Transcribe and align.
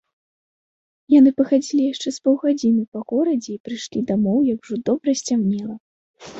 Яны 1.13 1.29
пахадзілі 1.41 1.83
яшчэ 1.93 2.09
з 2.17 2.25
паўгадзіны 2.29 2.83
па 2.97 3.03
горадзе 3.13 3.49
і 3.55 3.61
прыйшлі 3.69 4.05
дамоў, 4.11 4.39
як 4.53 4.59
ужо 4.67 4.75
добра 4.93 5.11
сцямнела. 5.25 5.75